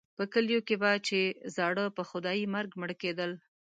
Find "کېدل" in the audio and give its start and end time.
3.01-3.31